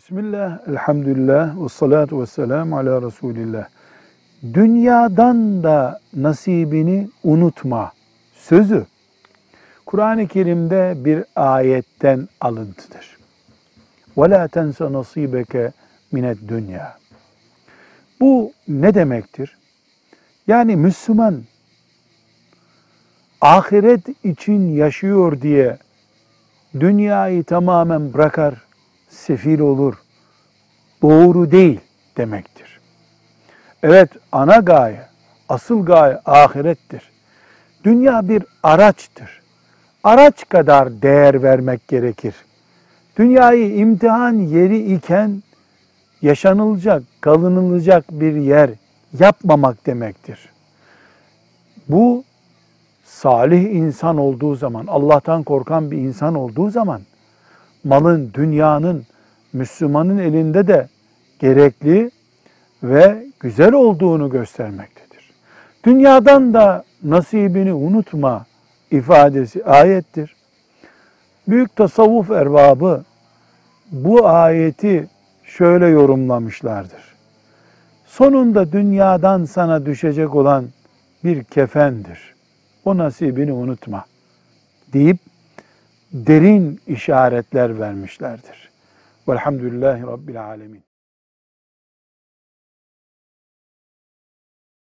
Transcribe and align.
Bismillah, 0.00 0.68
elhamdülillah, 0.68 1.64
ve 1.64 1.68
salatu 1.68 2.20
ve 2.22 2.26
selamu 2.26 2.78
ala 2.78 3.02
Resulillah. 3.02 3.68
Dünyadan 4.54 5.62
da 5.62 6.00
nasibini 6.14 7.08
unutma 7.24 7.92
sözü 8.34 8.86
Kur'an-ı 9.86 10.28
Kerim'de 10.28 10.94
bir 10.96 11.24
ayetten 11.36 12.28
alıntıdır. 12.40 13.16
وَلَا 14.16 14.48
تَنْسَ 14.48 14.72
نَصِيبَكَ 14.72 15.72
مِنَ 16.12 16.48
dünya. 16.48 16.98
Bu 18.20 18.52
ne 18.68 18.94
demektir? 18.94 19.58
Yani 20.46 20.76
Müslüman 20.76 21.42
ahiret 23.40 24.24
için 24.24 24.68
yaşıyor 24.68 25.40
diye 25.40 25.78
dünyayı 26.80 27.44
tamamen 27.44 28.14
bırakar, 28.14 28.66
sefil 29.11 29.59
olur. 29.59 29.95
Doğru 31.01 31.51
değil 31.51 31.79
demektir. 32.17 32.79
Evet 33.83 34.09
ana 34.31 34.57
gaye, 34.57 35.01
asıl 35.49 35.85
gaye 35.85 36.19
ahirettir. 36.25 37.11
Dünya 37.83 38.29
bir 38.29 38.43
araçtır. 38.63 39.41
Araç 40.03 40.49
kadar 40.49 41.01
değer 41.01 41.43
vermek 41.43 41.87
gerekir. 41.87 42.35
Dünyayı 43.17 43.75
imtihan 43.75 44.33
yeri 44.33 44.93
iken 44.95 45.43
yaşanılacak, 46.21 47.03
kalınılacak 47.21 48.05
bir 48.11 48.35
yer 48.35 48.69
yapmamak 49.19 49.85
demektir. 49.85 50.49
Bu 51.89 52.23
salih 53.03 53.75
insan 53.75 54.17
olduğu 54.17 54.55
zaman, 54.55 54.87
Allah'tan 54.87 55.43
korkan 55.43 55.91
bir 55.91 55.97
insan 55.97 56.35
olduğu 56.35 56.69
zaman 56.69 57.01
malın, 57.83 58.31
dünyanın 58.33 59.05
Müslümanın 59.53 60.17
elinde 60.17 60.67
de 60.67 60.87
gerekli 61.39 62.11
ve 62.83 63.25
güzel 63.39 63.73
olduğunu 63.73 64.29
göstermektedir. 64.29 65.31
Dünyadan 65.85 66.53
da 66.53 66.83
nasibini 67.03 67.73
unutma 67.73 68.45
ifadesi 68.91 69.65
ayettir. 69.65 70.35
Büyük 71.47 71.75
tasavvuf 71.75 72.31
erbabı 72.31 73.03
bu 73.91 74.27
ayeti 74.27 75.07
şöyle 75.43 75.87
yorumlamışlardır. 75.87 77.11
Sonunda 78.05 78.71
dünyadan 78.71 79.45
sana 79.45 79.85
düşecek 79.85 80.35
olan 80.35 80.65
bir 81.23 81.43
kefendir. 81.43 82.35
O 82.85 82.97
nasibini 82.97 83.53
unutma 83.53 84.05
deyip 84.93 85.17
derin 86.13 86.79
işaretler 86.87 87.79
vermişlerdir. 87.79 88.69
Velhamdülillahi 89.27 90.01
Rabbil 90.01 90.43
Alemin. 90.43 90.83